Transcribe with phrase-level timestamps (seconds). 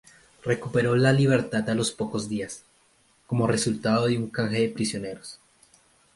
[0.43, 2.63] Recuperó la libertad a los pocos días,
[3.27, 5.37] como resultado de un canje de prisioneros.